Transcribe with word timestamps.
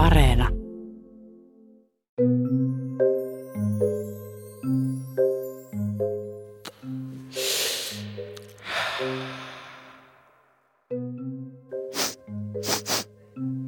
Areena. 0.00 0.48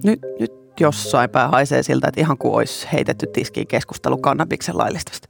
Nyt, 0.04 0.21
nyt 0.40 0.53
jossain 0.80 1.31
päin 1.31 1.50
haisee 1.50 1.82
siltä, 1.82 2.08
että 2.08 2.21
ihan 2.21 2.38
kuin 2.38 2.54
olisi 2.54 2.88
heitetty 2.92 3.26
tiskiin 3.26 3.67
keskustelu 3.67 4.19
kannabiksen 4.19 4.78
laillistamista. 4.78 5.28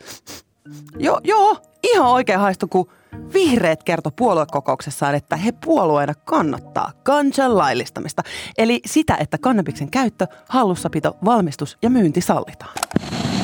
Joo, 0.99 1.21
joo, 1.25 1.57
ihan 1.83 2.11
oikein 2.11 2.41
haistu, 2.41 2.69
kun 2.69 2.89
vihreät 3.35 3.83
kertoi 3.83 4.13
puoluekokouksessaan, 4.17 5.15
että 5.15 5.37
he 5.37 5.53
puolueena 5.65 6.15
kannattaa 6.25 6.93
kansan 7.03 7.59
laillistamista. 7.59 8.23
Eli 8.59 8.81
sitä, 8.87 9.17
että 9.21 9.39
kannabiksen 9.39 9.91
käyttö, 9.91 10.27
hallussapito, 10.49 11.17
valmistus 11.25 11.79
ja 11.83 11.91
myynti 11.91 12.21
sallitaan. 12.21 12.73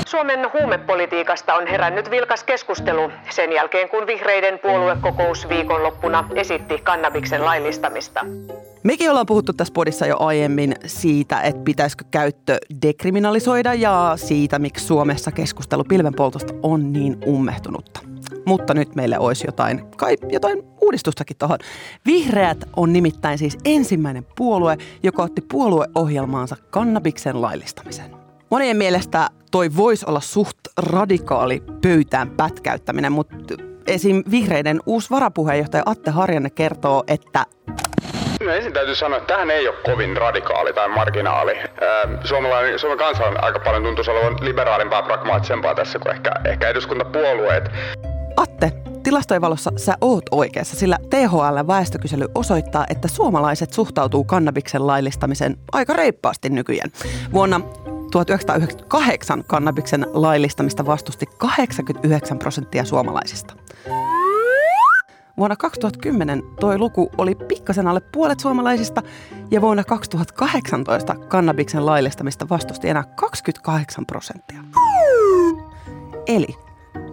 Suomen 0.07 0.53
huumepolitiikasta 0.53 1.55
on 1.55 1.67
herännyt 1.67 2.11
vilkas 2.11 2.45
keskustelu 2.45 3.11
sen 3.31 3.53
jälkeen, 3.53 3.89
kun 3.89 4.07
vihreiden 4.07 4.59
puoluekokous 4.59 5.49
viikonloppuna 5.49 6.29
esitti 6.35 6.79
kannabiksen 6.79 7.45
laillistamista. 7.45 8.27
Mekin 8.83 9.11
ollaan 9.11 9.27
puhuttu 9.27 9.53
tässä 9.53 9.75
podissa 9.75 10.07
jo 10.07 10.17
aiemmin 10.19 10.75
siitä, 10.87 11.41
että 11.41 11.63
pitäisikö 11.65 12.05
käyttö 12.11 12.57
dekriminalisoida 12.83 13.75
ja 13.75 14.13
siitä, 14.17 14.59
miksi 14.59 14.87
Suomessa 14.87 15.33
keskustelu 15.33 15.85
pilvenpoltosta 15.85 16.55
on 16.63 16.93
niin 16.93 17.17
ummehtunutta. 17.27 18.01
Mutta 18.49 18.75
nyt 18.75 18.95
meille 18.95 19.19
olisi 19.19 19.47
jotain, 19.49 19.91
kai 19.97 20.17
jotain 20.29 20.63
uudistustakin 20.81 21.37
tuohon. 21.37 21.59
Vihreät 22.07 22.59
on 22.77 22.93
nimittäin 22.93 23.39
siis 23.39 23.59
ensimmäinen 23.65 24.27
puolue, 24.37 24.77
joka 25.03 25.23
otti 25.23 25.41
puolueohjelmaansa 25.41 26.57
kannabiksen 26.71 27.43
laillistamisen. 27.43 28.11
Monien 28.51 28.77
mielestä 28.77 29.29
toi 29.51 29.77
voisi 29.77 30.07
olla 30.09 30.21
suht 30.21 30.59
radikaali 30.77 31.63
pöytään 31.83 32.31
pätkäyttäminen, 32.31 33.13
mutta 33.13 33.37
esim. 33.87 34.23
vihreiden 34.31 34.81
uusi 34.87 35.11
varapuheenjohtaja 35.11 35.83
Atte 35.87 36.11
Harjanne 36.11 36.51
kertoo, 36.51 37.05
että 37.09 37.45
No 38.45 38.53
ensin 38.53 38.73
täytyy 38.73 38.95
sanoa, 38.95 39.19
että 39.19 39.35
tähän 39.35 39.51
ei 39.51 39.69
ole 39.69 39.77
kovin 39.85 40.17
radikaali 40.17 40.73
tai 40.73 40.89
marginaali. 40.89 41.57
Suomalainen, 42.25 42.79
Suomen 42.79 42.99
kansa 42.99 43.25
on 43.25 43.45
aika 43.45 43.59
paljon 43.59 43.83
tuntuisi 43.83 44.11
olevan 44.11 44.37
liberaalimpaa, 44.41 45.03
pragmaattisempaa 45.03 45.75
tässä 45.75 45.99
kuin 45.99 46.15
ehkä, 46.15 46.31
ehkä 46.45 46.69
eduskuntapuolueet. 46.69 47.71
Atte, 48.39 48.73
tilastojen 49.03 49.43
valossa 49.43 49.73
sä 49.77 49.97
oot 50.01 50.25
oikeassa, 50.31 50.77
sillä 50.77 50.99
THL 51.11 51.67
väestökysely 51.67 52.27
osoittaa, 52.35 52.87
että 52.91 53.09
suomalaiset 53.09 53.73
suhtautuu 53.73 54.25
kannabiksen 54.25 54.87
laillistamiseen 54.87 55.57
aika 55.73 55.93
reippaasti 55.93 56.51
nykyään. 56.51 56.91
Vuonna 57.33 57.61
1998 58.11 59.45
kannabiksen 59.47 60.07
laillistamista 60.13 60.87
vastusti 60.87 61.27
89 61.39 62.39
prosenttia 62.39 62.85
suomalaisista. 62.85 63.55
Vuonna 65.37 65.57
2010 65.57 66.43
toi 66.61 66.79
luku 66.79 67.11
oli 67.19 67.35
pikkasen 67.35 67.89
alle 67.89 68.01
puolet 68.01 68.41
suomalaisista 68.41 69.03
ja 69.51 69.61
vuonna 69.61 69.85
2018 69.85 71.15
kannabiksen 71.15 71.87
laillistamista 71.87 72.49
vastusti 72.49 72.89
enää 72.89 73.05
28 73.17 74.07
prosenttia. 74.07 74.61
Eli 76.27 76.57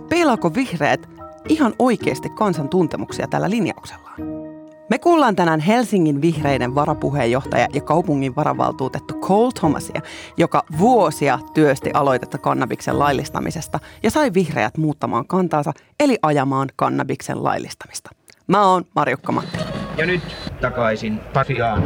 peilaako 0.10 0.54
vihreät 0.54 1.15
ihan 1.50 1.74
oikeasti 1.80 2.30
kansan 2.30 2.70
tuntemuksia 2.70 3.28
tällä 3.28 3.50
linjauksellaan? 3.50 4.16
Me 4.90 5.00
kuullaan 5.00 5.36
tänään 5.36 5.60
Helsingin 5.60 6.22
vihreiden 6.22 6.76
varapuheenjohtaja 6.76 7.68
ja 7.74 7.82
kaupungin 7.82 8.36
varavaltuutettu 8.36 9.14
Cole 9.14 9.52
Thomasia, 9.60 10.02
joka 10.38 10.64
vuosia 10.80 11.40
työsti 11.54 11.92
aloitetta 11.94 12.38
kannabiksen 12.38 13.00
laillistamisesta 13.00 13.80
ja 14.04 14.12
sai 14.12 14.34
vihreät 14.34 14.78
muuttamaan 14.78 15.28
kantaansa, 15.28 15.72
eli 16.00 16.18
ajamaan 16.22 16.70
kannabiksen 16.76 17.44
laillistamista. 17.44 18.10
Mä 18.48 18.68
oon 18.72 18.84
Marjukka 18.96 19.32
Matti. 19.32 19.58
Ja 19.98 20.06
nyt 20.06 20.24
takaisin 20.62 21.20
Pasiaan. 21.34 21.84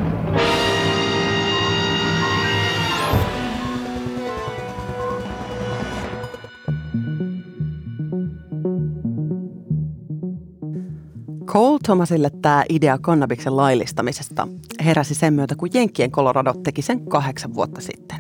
Cole 11.50 11.80
Thomasille 11.84 12.30
tämä 12.42 12.64
idea 12.70 12.98
kannabiksen 12.98 13.58
laillistamisesta 13.58 14.48
heräsi 14.86 15.16
sen 15.16 15.34
myötä, 15.34 15.56
kun 15.56 15.70
Jenkkien 15.74 16.12
Colorado 16.12 16.54
teki 16.64 16.82
sen 16.82 17.06
kahdeksan 17.06 17.54
vuotta 17.54 17.82
sitten. 17.82 18.18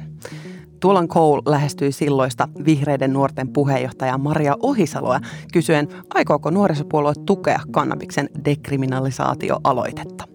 Tuolloin 0.79 1.07
Cole 1.07 1.41
lähestyi 1.45 1.91
silloista 1.91 2.47
vihreiden 2.65 3.13
nuorten 3.13 3.47
puheenjohtaja 3.47 4.17
Maria 4.17 4.57
Ohisaloa 4.63 5.19
kysyen, 5.53 5.87
aikooko 6.13 6.49
nuorisopuolue 6.49 7.13
tukea 7.25 7.59
kannabiksen 7.71 8.29
dekriminalisaatioaloitetta. 8.45 10.27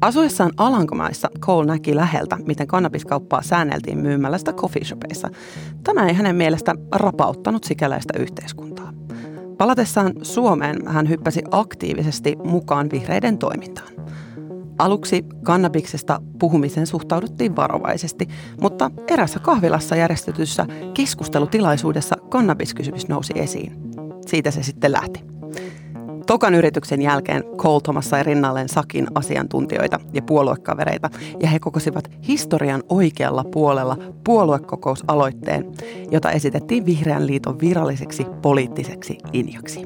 Asuessaan 0.00 0.52
Alankomaissa 0.56 1.30
Cole 1.40 1.66
näki 1.66 1.96
läheltä, 1.96 2.36
miten 2.46 2.66
kannabiskauppaa 2.66 3.42
säänneltiin 3.42 3.98
myymällä 3.98 4.38
sitä 4.38 4.52
coffeeshopeissa. 4.52 5.28
Tämä 5.84 6.06
ei 6.06 6.14
hänen 6.14 6.36
mielestä 6.36 6.74
rapauttanut 6.94 7.64
sikäläistä 7.64 8.18
yhteiskuntaa. 8.18 8.77
Palatessaan 9.58 10.12
Suomeen 10.22 10.76
hän 10.86 11.08
hyppäsi 11.08 11.42
aktiivisesti 11.50 12.36
mukaan 12.44 12.90
vihreiden 12.92 13.38
toimintaan. 13.38 13.92
Aluksi 14.78 15.24
kannabiksesta 15.42 16.20
puhumisen 16.38 16.86
suhtauduttiin 16.86 17.56
varovaisesti, 17.56 18.28
mutta 18.60 18.90
erässä 19.08 19.38
kahvilassa 19.38 19.96
järjestetyssä 19.96 20.66
keskustelutilaisuudessa 20.94 22.16
kannabiskysymys 22.28 23.08
nousi 23.08 23.32
esiin. 23.36 23.72
Siitä 24.26 24.50
se 24.50 24.62
sitten 24.62 24.92
lähti. 24.92 25.27
Tokan 26.28 26.54
yrityksen 26.54 27.02
jälkeen 27.02 27.44
Cole 27.56 27.80
Thomas 27.80 28.10
sai 28.10 28.22
rinnalleen 28.22 28.68
Sakin 28.68 29.06
asiantuntijoita 29.14 30.00
ja 30.12 30.22
puoluekavereita, 30.22 31.10
ja 31.40 31.48
he 31.48 31.58
kokosivat 31.58 32.10
historian 32.28 32.82
oikealla 32.88 33.44
puolella 33.44 33.96
puoluekokousaloitteen, 34.24 35.72
jota 36.10 36.30
esitettiin 36.30 36.86
Vihreän 36.86 37.26
liiton 37.26 37.60
viralliseksi 37.60 38.26
poliittiseksi 38.42 39.18
linjaksi. 39.32 39.82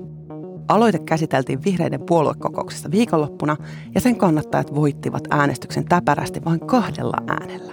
Aloite 0.68 0.98
käsiteltiin 0.98 1.64
vihreiden 1.64 2.00
puoluekokouksessa 2.06 2.90
viikonloppuna 2.90 3.56
ja 3.94 4.00
sen 4.00 4.16
kannattajat 4.16 4.74
voittivat 4.74 5.22
äänestyksen 5.30 5.84
täpärästi 5.84 6.44
vain 6.44 6.60
kahdella 6.60 7.16
äänellä. 7.28 7.72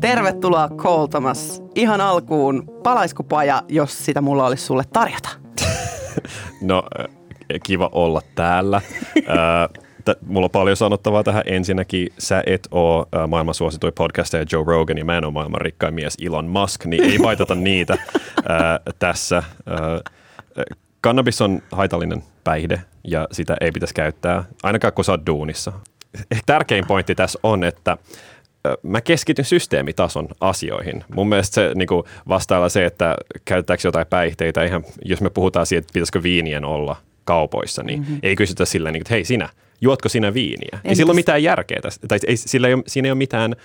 Tervetuloa 0.00 0.68
Cole 0.68 1.08
Thomas. 1.08 1.62
Ihan 1.74 2.00
alkuun, 2.00 2.64
palaisiko 2.82 3.22
paja, 3.22 3.62
jos 3.68 4.04
sitä 4.04 4.20
mulla 4.20 4.46
olisi 4.46 4.64
sulle 4.64 4.84
tarjota? 4.92 5.49
No, 6.60 6.82
kiva 7.62 7.88
olla 7.92 8.22
täällä. 8.34 8.80
mulla 10.26 10.44
on 10.44 10.50
paljon 10.50 10.76
sanottavaa 10.76 11.24
tähän. 11.24 11.42
Ensinnäkin 11.46 12.08
sä 12.18 12.42
et 12.46 12.68
ole 12.70 13.06
maailman 13.28 13.54
suosituin 13.54 13.92
podcastaja 13.92 14.44
Joe 14.52 14.64
Rogan 14.66 14.98
ja 14.98 15.04
mä 15.04 15.18
en 15.18 15.24
ole 15.24 15.32
maailman 15.32 15.60
rikkain 15.60 15.94
mies 15.94 16.16
Elon 16.22 16.46
Musk, 16.46 16.84
niin 16.84 17.04
ei 17.04 17.18
paitata 17.18 17.54
niitä 17.54 17.98
tässä. 18.98 19.42
Kannabis 21.00 21.40
on 21.40 21.62
haitallinen 21.72 22.22
päihde 22.44 22.80
ja 23.04 23.28
sitä 23.32 23.56
ei 23.60 23.72
pitäisi 23.72 23.94
käyttää, 23.94 24.44
ainakaan 24.62 24.92
kun 24.92 25.04
sä 25.04 25.12
oot 25.12 25.26
duunissa. 25.26 25.72
Tärkein 26.46 26.86
pointti 26.86 27.14
tässä 27.14 27.38
on, 27.42 27.64
että 27.64 27.96
mä 28.82 29.00
keskityn 29.00 29.44
systeemitason 29.44 30.28
asioihin. 30.40 31.04
Mun 31.14 31.28
mielestä 31.28 31.54
se 31.54 31.72
niin 31.74 31.88
vastailla 32.28 32.68
se, 32.68 32.84
että 32.84 33.16
käytetäänkö 33.44 33.88
jotain 33.88 34.06
päihteitä, 34.06 34.64
ihan, 34.64 34.84
jos 35.04 35.20
me 35.20 35.30
puhutaan 35.30 35.66
siitä, 35.66 35.78
että 35.78 35.92
pitäisikö 35.92 36.22
viinien 36.22 36.64
olla 36.64 36.96
kaupoissa, 37.24 37.82
niin 37.82 38.00
mm-hmm. 38.00 38.18
ei 38.22 38.36
kysytä 38.36 38.64
sillä 38.64 38.90
niin 38.90 39.00
että 39.00 39.14
hei 39.14 39.24
sinä, 39.24 39.48
juotko 39.80 40.08
sinä 40.08 40.34
viiniä? 40.34 40.80
Ei 40.84 40.94
sillä 40.94 41.10
ole 41.10 41.16
mitään 41.16 41.42
järkeä 41.42 41.80
tässä, 41.82 42.00
tai 42.08 42.18
ei, 42.26 42.36
sillä 42.36 42.68
ei 42.68 42.74
siinä 42.86 43.06
ei 43.06 43.12
ole 43.12 43.18
mitään 43.18 43.56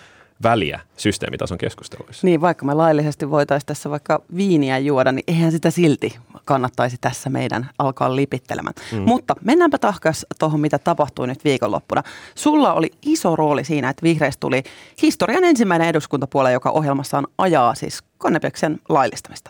väliä 0.44 0.80
systeemitason 0.98 1.58
keskusteluissa. 1.58 2.28
Niin, 2.28 2.42
vaikka 2.42 2.66
me 2.66 2.74
laillisesti 2.74 3.30
voitaisiin 3.30 3.68
tässä 3.68 3.90
vaikka 3.90 4.22
viiniä 4.36 4.78
juoda, 4.78 5.12
niin 5.12 5.24
eihän 5.28 5.52
sitä 5.52 5.72
silti 5.72 6.18
kannattaisi 6.46 6.98
tässä 7.02 7.30
meidän 7.30 7.70
alkaa 7.80 8.16
lipittelemään. 8.16 8.74
Mm. 8.92 9.02
Mutta 9.02 9.36
mennäänpä 9.44 9.78
tahkas 9.78 10.26
tuohon, 10.40 10.60
mitä 10.60 10.80
tapahtui 10.80 11.28
nyt 11.28 11.44
viikonloppuna. 11.44 12.04
Sulla 12.36 12.74
oli 12.74 12.92
iso 13.02 13.36
rooli 13.36 13.64
siinä, 13.64 13.90
että 13.90 14.04
vihreistä 14.04 14.40
tuli 14.40 14.64
historian 15.02 15.44
ensimmäinen 15.44 15.88
eduskuntapuolue, 15.88 16.52
joka 16.52 16.72
ohjelmassaan 16.72 17.28
ajaa 17.38 17.76
siis 17.76 18.04
kannabiksen 18.18 18.80
laillistamista. 18.90 19.50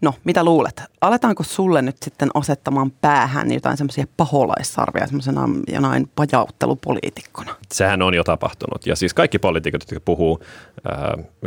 No, 0.00 0.14
mitä 0.24 0.44
luulet? 0.44 0.82
Aletaanko 1.00 1.42
sulle 1.42 1.82
nyt 1.82 1.96
sitten 2.04 2.28
asettamaan 2.34 2.90
päähän 2.90 3.52
jotain 3.52 3.76
semmoisia 3.76 4.06
paholaissarvia 4.16 5.06
semmoisena 5.06 5.48
jonain 5.72 6.10
pajauttelupoliitikkona? 6.16 7.54
Sehän 7.72 8.02
on 8.02 8.14
jo 8.14 8.24
tapahtunut. 8.24 8.86
Ja 8.86 8.96
siis 8.96 9.14
kaikki 9.14 9.38
poliitikot, 9.38 9.82
jotka 9.82 10.00
puhuu 10.04 10.40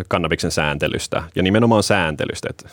kannabiksen 0.08 0.52
sääntelystä 0.52 1.24
ja 1.36 1.44
nimenomaan 1.44 1.84
sääntelystä, 1.84 2.48
että 2.50 2.70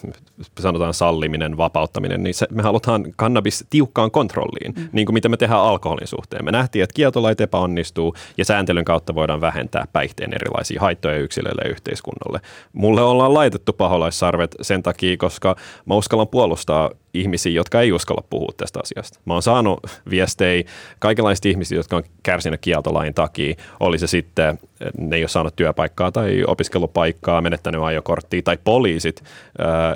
sanotaan 0.60 0.94
salliminen, 0.94 1.56
vapauttaminen, 1.56 2.22
niin 2.22 2.34
se, 2.34 2.46
me 2.50 2.62
halutaan 2.62 3.04
kannabis 3.16 3.64
tiukkaan 3.70 4.10
kontrolliin, 4.10 4.74
mm. 4.76 4.88
niin 4.92 5.06
kuin 5.06 5.14
mitä 5.14 5.28
me 5.28 5.36
tehdään 5.36 5.60
alkoholin 5.60 6.06
suhteen. 6.06 6.44
Me 6.44 6.52
nähtiin, 6.52 6.82
että 6.82 6.94
kieltolait 6.94 7.40
epäonnistuu 7.40 8.14
ja 8.38 8.44
sääntelyn 8.44 8.84
kautta 8.84 9.14
voidaan 9.14 9.40
vähentää 9.40 9.86
päihteen 9.92 10.34
erilaisia 10.34 10.80
haittoja 10.80 11.18
yksilöille 11.18 11.62
ja 11.64 11.70
yhteiskunnalle. 11.70 12.40
Mulle 12.72 13.02
ollaan 13.02 13.34
laitettu 13.34 13.72
paholaissarvet 13.86 14.54
sen 14.62 14.82
takia, 14.82 15.16
koska 15.16 15.56
mä 15.84 15.94
uskallan 15.94 16.28
puolustaa 16.28 16.90
ihmisiä, 17.20 17.52
jotka 17.52 17.80
ei 17.80 17.92
uskalla 17.92 18.24
puhua 18.30 18.52
tästä 18.56 18.80
asiasta. 18.82 19.20
Mä 19.24 19.32
oon 19.32 19.42
saanut 19.42 19.80
viestejä 20.10 20.64
kaikenlaisista 20.98 21.48
ihmisistä, 21.48 21.74
jotka 21.74 21.96
on 21.96 22.02
kärsinyt 22.22 22.60
kieltolain 22.60 23.14
takia. 23.14 23.54
Oli 23.80 23.98
se 23.98 24.06
sitten, 24.06 24.58
ne 24.98 25.16
ei 25.16 25.22
ole 25.22 25.28
saanut 25.28 25.56
työpaikkaa 25.56 26.12
tai 26.12 26.44
opiskelupaikkaa, 26.46 27.40
menettänyt 27.40 27.82
ajokorttia 27.82 28.42
tai 28.42 28.58
poliisit, 28.64 29.24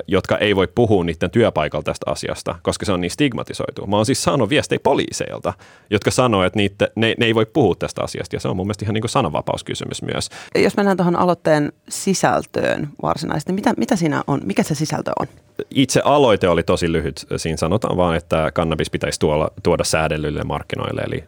jotka 0.07 0.39
ei 0.39 0.57
voi 0.57 0.69
puhua 0.75 1.05
niiden 1.05 1.31
työpaikalla 1.31 1.83
tästä 1.83 2.11
asiasta, 2.11 2.55
koska 2.63 2.87
se 2.87 2.93
on 2.93 3.01
niin 3.01 3.11
stigmatisoitu. 3.11 3.87
Mä 3.87 3.97
oon 3.97 4.07
siis 4.07 4.23
saanut 4.23 4.51
viestejä 4.51 4.79
poliiseilta, 4.83 5.53
jotka 5.91 6.11
sanoo, 6.11 6.45
että 6.45 6.57
niitä, 6.57 6.89
ne, 6.95 7.15
ne 7.19 7.27
ei 7.27 7.35
voi 7.35 7.47
puhua 7.47 7.75
tästä 7.75 8.03
asiasta 8.03 8.37
ja 8.37 8.41
se 8.41 8.49
on 8.49 8.57
mun 8.57 8.67
mielestä 8.67 8.85
ihan 8.85 8.95
niin 8.95 9.03
kuin 9.03 9.11
sananvapauskysymys 9.11 10.03
myös. 10.03 10.29
Jos 10.55 10.77
mennään 10.77 10.97
tuohon 10.97 11.17
aloitteen 11.17 11.73
sisältöön 11.89 12.89
varsinaisesti, 13.03 13.53
mitä, 13.53 13.75
mitä 13.77 13.97
siinä 13.97 14.25
on, 14.27 14.41
mikä 14.45 14.63
se 14.63 14.75
sisältö 14.75 15.11
on? 15.21 15.27
Itse 15.71 16.01
aloite 16.05 16.49
oli 16.49 16.63
tosi 16.63 16.93
lyhyt. 16.93 17.10
Siinä 17.37 17.57
sanotaan 17.57 17.97
vaan, 17.97 18.17
että 18.17 18.51
kannabis 18.55 18.91
pitäisi 18.91 19.21
tuoda, 19.21 19.51
tuoda 19.63 19.85
säädellyille 19.85 20.45
markkinoille, 20.45 21.01
eli 21.01 21.25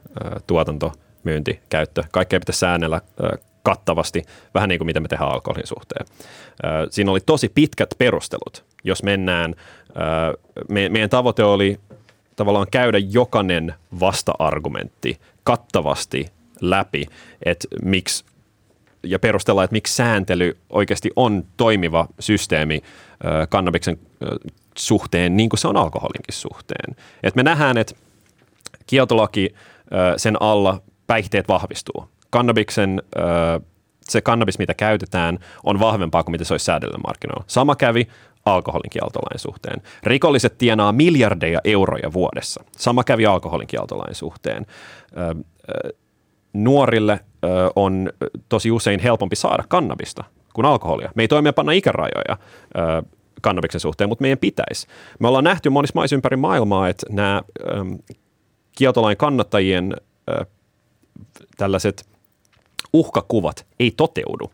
tuotanto, 0.46 0.92
myynti, 1.24 1.60
käyttö. 1.68 2.04
Kaikkea 2.12 2.40
pitäisi 2.40 2.58
säännellä 2.58 3.00
kattavasti, 3.62 4.22
vähän 4.54 4.68
niin 4.68 4.78
kuin 4.78 4.86
mitä 4.86 5.00
me 5.00 5.08
tehdään 5.08 5.30
alkoholin 5.30 5.66
suhteen. 5.66 6.06
Siinä 6.90 7.10
oli 7.10 7.20
tosi 7.20 7.48
pitkät 7.48 7.90
perustelut. 7.98 8.64
Jos 8.84 9.02
mennään, 9.02 9.54
me, 10.68 10.88
meidän 10.88 11.10
tavoite 11.10 11.44
oli 11.44 11.80
tavallaan 12.36 12.66
käydä 12.70 12.98
jokainen 12.98 13.74
vasta-argumentti 14.00 15.20
kattavasti 15.44 16.26
läpi, 16.60 17.06
että 17.44 17.68
miksi 17.84 18.24
ja 19.04 19.18
perustella, 19.18 19.64
että 19.64 19.74
miksi 19.74 19.94
sääntely 19.94 20.58
oikeasti 20.70 21.10
on 21.16 21.44
toimiva 21.56 22.06
systeemi 22.20 22.82
kannabiksen 23.48 23.98
suhteen, 24.76 25.36
niin 25.36 25.48
kuin 25.48 25.60
se 25.60 25.68
on 25.68 25.76
alkoholinkin 25.76 26.34
suhteen. 26.34 26.96
Et 27.22 27.34
me 27.36 27.42
nähdään, 27.42 27.78
että 27.78 27.94
kieltolaki 28.86 29.54
sen 30.16 30.42
alla 30.42 30.82
päihteet 31.06 31.48
vahvistuu. 31.48 32.08
Kannabiksen, 32.30 33.02
se 34.02 34.20
kannabis, 34.20 34.58
mitä 34.58 34.74
käytetään, 34.74 35.38
on 35.64 35.80
vahvempaa 35.80 36.24
kuin 36.24 36.32
mitä 36.32 36.44
se 36.44 36.54
olisi 36.54 36.64
säädellä 36.64 36.98
markkinoilla. 37.06 37.44
Sama 37.46 37.76
kävi 37.76 38.08
alkoholin 38.44 38.90
kieltolain 38.90 39.38
suhteen. 39.38 39.82
Rikolliset 40.02 40.58
tienaa 40.58 40.92
miljardeja 40.92 41.60
euroja 41.64 42.12
vuodessa. 42.12 42.64
Sama 42.76 43.04
kävi 43.04 43.26
alkoholin 43.26 43.66
kieltolain 43.66 44.14
suhteen. 44.14 44.66
Nuorille 46.52 47.20
on 47.76 48.10
tosi 48.48 48.70
usein 48.70 49.00
helpompi 49.00 49.36
saada 49.36 49.64
kannabista 49.68 50.24
kuin 50.54 50.64
alkoholia. 50.64 51.10
Me 51.14 51.22
ei 51.22 51.52
panna 51.54 51.72
ikärajoja 51.72 52.38
kannabiksen 53.42 53.80
suhteen, 53.80 54.08
mutta 54.08 54.22
meidän 54.22 54.38
pitäisi. 54.38 54.86
Me 55.18 55.28
ollaan 55.28 55.44
nähty 55.44 55.70
monissa 55.70 55.92
maissa 55.94 56.16
ympäri 56.16 56.36
maailmaa, 56.36 56.88
että 56.88 57.06
nämä 57.10 57.42
kieltolain 58.76 59.16
kannattajien 59.16 59.96
tällaiset 61.56 62.08
uhkakuvat 62.92 63.66
ei 63.80 63.90
toteudu. 63.90 64.50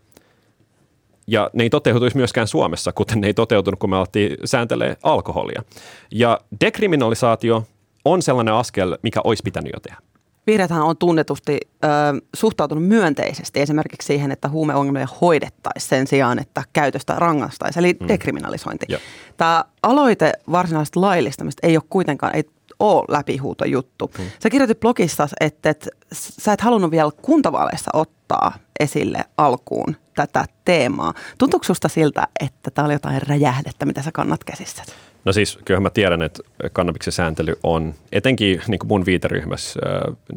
Ja 1.26 1.50
ne 1.52 1.62
ei 1.62 1.70
toteutuisi 1.70 2.16
myöskään 2.16 2.46
Suomessa, 2.46 2.92
kuten 2.92 3.20
ne 3.20 3.26
ei 3.26 3.34
toteutunut, 3.34 3.80
kun 3.80 3.90
me 3.90 3.96
alettiin 3.96 4.36
sääntelee 4.44 4.96
alkoholia. 5.02 5.62
Ja 6.10 6.40
dekriminalisaatio 6.60 7.66
on 8.04 8.22
sellainen 8.22 8.54
askel, 8.54 8.98
mikä 9.02 9.20
olisi 9.24 9.42
pitänyt 9.44 9.72
jo 9.74 9.80
tehdä. 9.80 9.98
Vihreäthän 10.48 10.82
on 10.82 10.96
tunnetusti 10.96 11.58
ö, 11.84 11.88
suhtautunut 12.36 12.84
myönteisesti 12.84 13.60
esimerkiksi 13.60 14.06
siihen, 14.06 14.32
että 14.32 14.48
huumeongelmia 14.48 15.08
hoidettaisiin 15.20 15.88
sen 15.88 16.06
sijaan, 16.06 16.38
että 16.38 16.62
käytöstä 16.72 17.14
rangaistaisiin, 17.16 17.84
eli 17.84 17.96
mm. 18.00 18.08
dekriminalisointi. 18.08 18.86
Ja. 18.88 18.98
Tämä 19.36 19.64
aloite 19.82 20.32
varsinaisesta 20.52 21.00
laillistamista 21.00 21.66
ei 21.66 21.76
ole 21.76 21.84
kuitenkaan, 21.90 22.34
ei 22.34 22.44
ole 22.78 23.04
läpihuuto 23.08 23.64
juttu. 23.64 24.10
Mm. 24.18 24.24
Sä 24.42 24.50
kirjoitit 24.50 24.80
blogissa, 24.80 25.28
että, 25.40 25.70
että 25.70 25.90
sä 26.12 26.52
et 26.52 26.60
halunnut 26.60 26.90
vielä 26.90 27.10
kuntavaaleissa 27.22 27.90
ottaa 27.94 28.52
esille 28.80 29.24
alkuun 29.36 29.96
tätä 30.14 30.44
teemaa. 30.64 31.14
Tuntuuko 31.38 31.64
susta 31.64 31.88
siltä, 31.88 32.26
että 32.40 32.70
tämä 32.70 32.86
oli 32.86 32.94
jotain 32.94 33.22
räjähdettä, 33.22 33.86
mitä 33.86 34.02
sä 34.02 34.10
kannat 34.12 34.44
käsissä? 34.44 34.82
No 35.28 35.32
siis 35.32 35.58
kyllähän 35.64 35.82
mä 35.82 35.90
tiedän, 35.90 36.22
että 36.22 36.42
kannabiksen 36.72 37.12
sääntely 37.12 37.54
on 37.62 37.94
etenkin 38.12 38.62
niin 38.68 38.78
kuin 38.78 38.88
mun 38.88 39.06
viiteryhmässä 39.06 39.80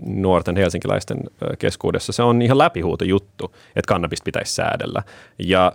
nuorten 0.05 0.57
helsinkiläisten 0.57 1.17
keskuudessa, 1.59 2.13
se 2.13 2.23
on 2.23 2.41
ihan 2.41 2.57
läpihuuto 2.57 3.03
juttu, 3.05 3.55
että 3.75 3.87
kannabista 3.87 4.23
pitäisi 4.23 4.53
säädellä. 4.53 5.03
Ja 5.39 5.71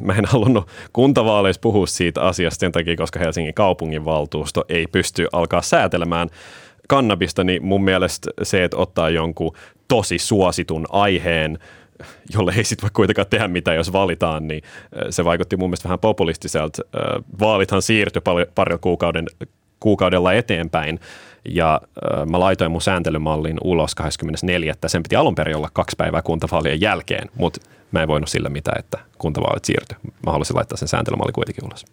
mä 0.00 0.12
en 0.12 0.24
halunnut 0.24 0.68
kuntavaaleissa 0.92 1.60
puhua 1.60 1.86
siitä 1.86 2.22
asiasta 2.22 2.60
sen 2.60 2.72
takia, 2.72 2.96
koska 2.96 3.18
Helsingin 3.18 3.54
kaupunginvaltuusto 3.54 4.64
ei 4.68 4.86
pysty 4.86 5.26
alkaa 5.32 5.62
säätelemään 5.62 6.28
kannabista, 6.88 7.44
niin 7.44 7.64
mun 7.64 7.84
mielestä 7.84 8.30
se, 8.42 8.64
että 8.64 8.76
ottaa 8.76 9.10
jonkun 9.10 9.52
tosi 9.88 10.18
suositun 10.18 10.86
aiheen, 10.88 11.58
jolle 12.34 12.54
ei 12.56 12.64
sitten 12.64 12.82
voi 12.82 12.90
kuitenkaan 12.92 13.26
tehdä 13.30 13.48
mitään, 13.48 13.76
jos 13.76 13.92
valitaan, 13.92 14.48
niin 14.48 14.62
se 15.10 15.24
vaikutti 15.24 15.56
mun 15.56 15.70
mielestä 15.70 15.88
vähän 15.88 15.98
populistiselta. 15.98 16.82
Vaalithan 17.40 17.82
siirtyi 17.82 18.22
parilla 18.54 18.78
kuukauden, 18.78 19.26
kuukaudella 19.80 20.32
eteenpäin, 20.32 21.00
ja 21.48 21.80
mä 22.30 22.40
laitoin 22.40 22.70
mun 22.70 22.82
sääntelymallin 22.82 23.58
ulos 23.64 23.94
24. 23.94 24.74
Sen 24.86 25.02
piti 25.02 25.16
alun 25.16 25.34
perin 25.34 25.56
olla 25.56 25.70
kaksi 25.72 25.96
päivää 25.96 26.22
kuntavaalien 26.22 26.80
jälkeen, 26.80 27.30
mutta 27.34 27.60
mä 27.90 28.02
en 28.02 28.08
voinut 28.08 28.28
sillä 28.28 28.48
mitään, 28.48 28.78
että 28.78 28.98
kuntavaalit 29.18 29.64
siirtyi. 29.64 29.98
Mä 30.26 30.32
halusin 30.32 30.56
laittaa 30.56 30.76
sen 30.76 30.88
sääntelymallin 30.88 31.32
kuitenkin 31.32 31.64
ulos. 31.64 31.84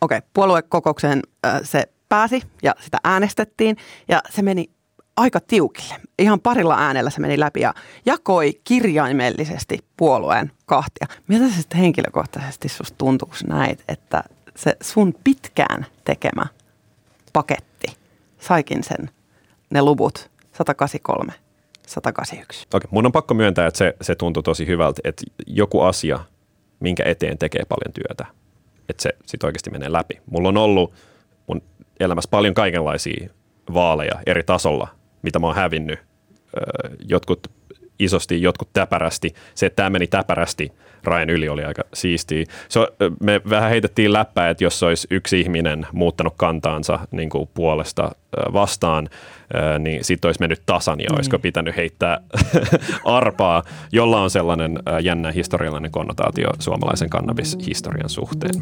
Okei, 0.00 0.20
puoluekokoukseen 0.34 1.22
se 1.62 1.84
pääsi 2.08 2.42
ja 2.62 2.74
sitä 2.80 2.98
äänestettiin 3.04 3.76
ja 4.08 4.22
se 4.30 4.42
meni 4.42 4.70
aika 5.18 5.40
tiukille. 5.40 5.94
Ihan 6.18 6.40
parilla 6.40 6.78
äänellä 6.78 7.10
se 7.10 7.20
meni 7.20 7.40
läpi 7.40 7.60
ja 7.60 7.74
jakoi 8.06 8.60
kirjaimellisesti 8.64 9.78
puolueen 9.96 10.52
kahtia. 10.66 11.06
Miltä 11.28 11.48
se 11.48 11.54
sitten 11.54 11.80
henkilökohtaisesti 11.80 12.68
susta 12.68 12.94
tuntuu, 12.98 13.28
kun 13.28 13.58
näit, 13.58 13.84
että 13.88 14.24
se 14.56 14.76
sun 14.82 15.14
pitkään 15.24 15.86
tekemä 16.04 16.46
paketti 17.32 17.86
saikin 18.38 18.84
sen 18.84 19.10
ne 19.70 19.82
luvut 19.82 20.30
183, 20.52 21.32
181? 21.86 22.66
Okei, 22.74 22.88
mun 22.90 23.06
on 23.06 23.12
pakko 23.12 23.34
myöntää, 23.34 23.66
että 23.66 23.78
se, 23.78 23.94
se 24.00 24.14
tuntui 24.14 24.42
tosi 24.42 24.66
hyvältä, 24.66 25.00
että 25.04 25.24
joku 25.46 25.80
asia, 25.80 26.20
minkä 26.80 27.02
eteen 27.06 27.38
tekee 27.38 27.62
paljon 27.68 27.92
työtä, 27.92 28.26
että 28.88 29.02
se 29.02 29.10
sitten 29.26 29.48
oikeasti 29.48 29.70
menee 29.70 29.92
läpi. 29.92 30.20
Mulla 30.30 30.48
on 30.48 30.56
ollut 30.56 30.92
mun 31.46 31.62
elämässä 32.00 32.30
paljon 32.30 32.54
kaikenlaisia 32.54 33.28
vaaleja 33.74 34.20
eri 34.26 34.42
tasolla 34.42 34.97
mitä 35.22 35.38
mä 35.38 35.46
oon 35.46 35.56
hävinnyt. 35.56 35.98
Jotkut 37.08 37.50
isosti, 37.98 38.42
jotkut 38.42 38.68
täpärästi. 38.72 39.34
Se, 39.54 39.66
että 39.66 39.76
tämä 39.76 39.90
meni 39.90 40.06
täpärästi 40.06 40.72
rajan 41.04 41.30
yli 41.30 41.48
oli 41.48 41.64
aika 41.64 41.82
siistiä. 41.94 42.44
So, 42.68 42.88
me 43.20 43.40
vähän 43.50 43.70
heitettiin 43.70 44.12
läppää, 44.12 44.50
että 44.50 44.64
jos 44.64 44.82
olisi 44.82 45.08
yksi 45.10 45.40
ihminen 45.40 45.86
muuttanut 45.92 46.34
kantaansa 46.36 46.98
niin 47.10 47.30
kuin 47.30 47.48
puolesta 47.54 48.10
vastaan, 48.52 49.08
niin 49.78 50.04
sitten 50.04 50.28
olisi 50.28 50.40
mennyt 50.40 50.62
tasan 50.66 51.00
ja 51.00 51.08
olisiko 51.14 51.36
mm. 51.36 51.42
pitänyt 51.42 51.76
heittää 51.76 52.20
arpaa, 53.04 53.62
jolla 53.92 54.20
on 54.20 54.30
sellainen 54.30 54.78
jännä 55.02 55.32
historiallinen 55.32 55.90
konnotaatio 55.90 56.50
suomalaisen 56.58 57.10
kannabishistorian 57.10 58.08
suhteen. 58.08 58.54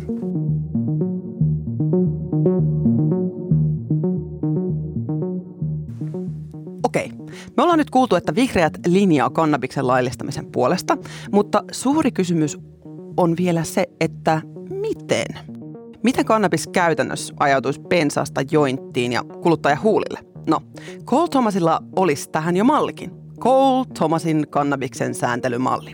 Me 7.56 7.62
ollaan 7.62 7.78
nyt 7.78 7.90
kuultu, 7.90 8.16
että 8.16 8.34
vihreät 8.34 8.78
linjaa 8.86 9.30
kannabiksen 9.30 9.86
laillistamisen 9.86 10.46
puolesta, 10.52 10.96
mutta 11.32 11.64
suuri 11.72 12.12
kysymys 12.12 12.58
on 13.16 13.36
vielä 13.36 13.64
se, 13.64 13.86
että 14.00 14.42
miten? 14.70 15.26
Miten 16.02 16.24
kannabis 16.24 16.66
käytännössä 16.66 17.34
ajautuisi 17.40 17.80
pensaasta 17.80 18.40
jointtiin 18.50 19.12
ja 19.12 19.22
kuluttajahuulille? 19.42 20.18
No, 20.46 20.60
Cole 21.04 21.28
Thomasilla 21.28 21.82
olisi 21.96 22.30
tähän 22.30 22.56
jo 22.56 22.64
mallikin. 22.64 23.10
Cole 23.40 23.86
Thomasin 23.94 24.46
kannabiksen 24.50 25.14
sääntelymalli. 25.14 25.92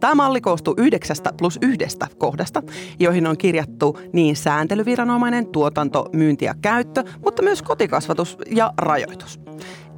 Tämä 0.00 0.14
malli 0.14 0.40
koostuu 0.40 0.74
yhdeksästä 0.76 1.32
plus 1.38 1.58
yhdestä 1.62 2.06
kohdasta, 2.18 2.62
joihin 2.98 3.26
on 3.26 3.38
kirjattu 3.38 3.98
niin 4.12 4.36
sääntelyviranomainen, 4.36 5.46
tuotanto, 5.46 6.08
myynti 6.12 6.44
ja 6.44 6.54
käyttö, 6.62 7.04
mutta 7.24 7.42
myös 7.42 7.62
kotikasvatus 7.62 8.36
ja 8.50 8.72
rajoitus. 8.78 9.40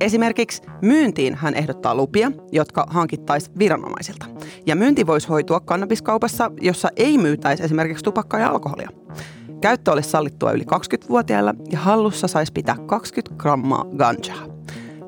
Esimerkiksi 0.01 0.63
myyntiin 0.83 1.35
hän 1.35 1.55
ehdottaa 1.55 1.95
lupia, 1.95 2.33
jotka 2.53 2.87
hankittaisi 2.89 3.51
viranomaisilta. 3.59 4.27
Ja 4.67 4.77
myynti 4.77 5.07
voisi 5.07 5.29
hoitua 5.29 5.61
kannabiskaupassa, 5.61 6.51
jossa 6.61 6.89
ei 6.97 7.19
myytäisi 7.19 7.63
esimerkiksi 7.63 8.05
tupakkaa 8.05 8.41
ja 8.41 8.49
alkoholia. 8.49 8.89
Käyttö 9.61 9.93
olisi 9.93 10.11
sallittua 10.11 10.53
yli 10.53 10.65
20-vuotiailla 10.65 11.55
ja 11.73 11.79
hallussa 11.79 12.29
saisi 12.29 12.53
pitää 12.53 12.77
20 12.87 13.43
grammaa 13.43 13.85
ganjaa. 13.97 14.47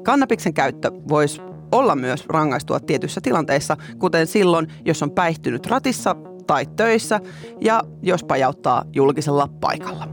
Kannabiksen 0.02 0.54
käyttö 0.54 0.90
voisi 1.08 1.40
olla 1.72 1.96
myös 1.96 2.24
rangaistua 2.26 2.80
tietyissä 2.80 3.20
tilanteissa, 3.20 3.76
kuten 3.98 4.26
silloin, 4.26 4.66
jos 4.84 5.02
on 5.02 5.10
päihtynyt 5.10 5.66
ratissa 5.66 6.16
tai 6.46 6.66
töissä 6.66 7.20
ja 7.60 7.82
jos 8.02 8.24
pajauttaa 8.24 8.84
julkisella 8.92 9.48
paikalla. 9.60 10.08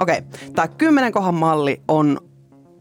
Okei, 0.00 0.22
tämä 0.54 0.68
kymmenen 0.68 1.12
kohan 1.12 1.34
malli 1.34 1.80
on 1.88 2.18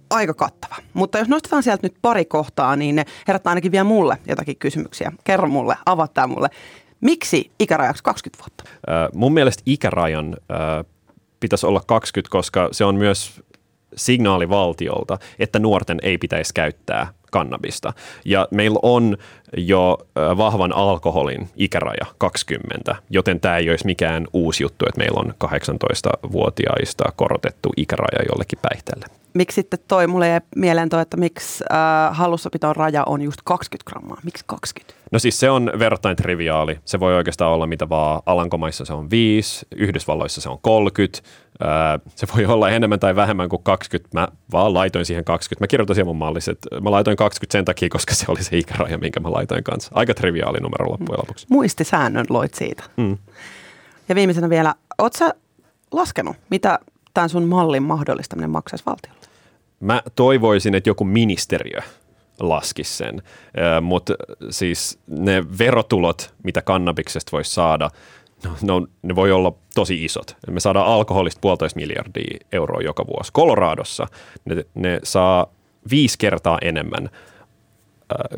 aika 0.09 0.33
kattava. 0.33 0.75
Mutta 0.93 1.17
jos 1.17 1.27
nostetaan 1.27 1.63
sieltä 1.63 1.87
nyt 1.87 1.95
pari 2.01 2.25
kohtaa, 2.25 2.75
niin 2.75 2.95
ne 2.95 3.05
herättää 3.27 3.51
ainakin 3.51 3.71
vielä 3.71 3.83
mulle 3.83 4.17
jotakin 4.27 4.57
kysymyksiä. 4.57 5.11
Kerro 5.23 5.47
mulle, 5.47 5.75
avaa 5.85 6.27
mulle. 6.27 6.47
Miksi 7.01 7.51
ikärajaksi 7.59 8.03
20 8.03 8.43
vuotta? 8.43 8.63
Äh, 8.89 9.09
mun 9.13 9.33
mielestä 9.33 9.63
ikärajan 9.65 10.37
äh, 10.51 10.85
pitäisi 11.39 11.65
olla 11.65 11.81
20, 11.87 12.31
koska 12.31 12.69
se 12.71 12.85
on 12.85 12.95
myös 12.95 13.41
signaali 13.95 14.49
valtiolta, 14.49 15.17
että 15.39 15.59
nuorten 15.59 15.99
ei 16.03 16.17
pitäisi 16.17 16.53
käyttää 16.53 17.07
kannabista. 17.31 17.93
Ja 18.25 18.47
meillä 18.51 18.79
on 18.81 19.17
jo 19.57 19.97
vahvan 20.15 20.73
alkoholin 20.73 21.49
ikäraja 21.55 22.05
20, 22.17 22.95
joten 23.09 23.39
tämä 23.39 23.57
ei 23.57 23.69
olisi 23.69 23.85
mikään 23.85 24.27
uusi 24.33 24.63
juttu, 24.63 24.85
että 24.85 24.99
meillä 24.99 25.19
on 25.19 25.33
18-vuotiaista 25.45 27.03
korotettu 27.15 27.69
ikäraja 27.77 28.25
jollekin 28.31 28.59
päihteelle. 28.61 29.05
Miksi 29.37 29.55
sitten 29.55 29.79
toi, 29.87 30.07
mulle 30.07 30.27
jäi 30.27 30.41
mieleen 30.55 30.89
toi, 30.89 31.01
että 31.01 31.17
miksi 31.17 31.63
äh, 31.71 32.17
hallussapiton 32.17 32.75
raja 32.75 33.03
on 33.05 33.21
just 33.21 33.41
20 33.43 33.89
grammaa, 33.89 34.17
miksi 34.23 34.43
20? 34.47 34.93
No 35.11 35.19
siis 35.19 35.39
se 35.39 35.49
on 35.49 35.71
verrattain 35.79 36.15
triviaali. 36.15 36.79
Se 36.85 36.99
voi 36.99 37.15
oikeastaan 37.15 37.51
olla 37.51 37.67
mitä 37.67 37.89
vaan. 37.89 38.21
Alankomaissa 38.25 38.85
se 38.85 38.93
on 38.93 39.09
5, 39.09 39.65
Yhdysvalloissa 39.75 40.41
se 40.41 40.49
on 40.49 40.59
30. 40.61 41.19
se 42.15 42.27
voi 42.35 42.45
olla 42.45 42.69
enemmän 42.69 42.99
tai 42.99 43.15
vähemmän 43.15 43.49
kuin 43.49 43.63
20. 43.63 44.09
Mä 44.13 44.27
vaan 44.51 44.73
laitoin 44.73 45.05
siihen 45.05 45.23
20. 45.23 45.63
Mä 45.63 45.67
kirjoitan 45.67 45.95
siihen 45.95 46.07
mun 46.07 46.17
mallissa, 46.17 46.51
että 46.51 46.81
mä 46.81 46.91
laitoin 46.91 47.17
20 47.17 47.51
sen 47.51 47.65
takia, 47.65 47.89
koska 47.89 48.15
se 48.15 48.25
oli 48.27 48.43
se 48.43 48.57
ikäraja, 48.57 48.97
minkä 48.97 49.19
mä 49.19 49.31
laitoin 49.31 49.63
kanssa. 49.63 49.91
Aika 49.93 50.13
triviaali 50.13 50.59
numero 50.59 50.91
loppujen 50.91 51.19
lopuksi. 51.19 51.47
Muistisäännön 51.49 52.25
loit 52.29 52.53
siitä. 52.53 52.83
Mm. 52.97 53.17
Ja 54.09 54.15
viimeisenä 54.15 54.49
vielä, 54.49 54.75
oot 54.97 55.13
sä 55.13 55.33
laskenut, 55.91 56.35
mitä 56.49 56.79
tämän 57.13 57.29
sun 57.29 57.43
mallin 57.43 57.83
mahdollistaminen 57.83 58.49
maksaisi 58.49 58.85
valtiolle? 58.85 59.16
Mä 59.79 60.01
toivoisin, 60.15 60.75
että 60.75 60.89
joku 60.89 61.03
ministeriö 61.03 61.79
laskisi 62.39 62.97
sen, 62.97 63.21
mutta 63.81 64.13
siis 64.49 64.99
ne 65.07 65.43
verotulot, 65.57 66.33
mitä 66.43 66.61
kannabiksesta 66.61 67.31
voisi 67.31 67.51
saada, 67.51 67.89
no, 68.43 68.51
no, 68.61 68.87
ne 69.01 69.15
voi 69.15 69.31
olla 69.31 69.53
tosi 69.75 70.05
isot. 70.05 70.37
Me 70.51 70.59
saadaan 70.59 70.87
alkoholista 70.87 71.41
puolitoista 71.41 71.79
miljardia 71.79 72.37
euroa 72.51 72.81
joka 72.81 73.07
vuosi. 73.07 73.31
Koloradossa 73.33 74.07
ne, 74.45 74.65
ne 74.75 74.99
saa 75.03 75.47
viisi 75.91 76.17
kertaa 76.17 76.57
enemmän 76.61 77.09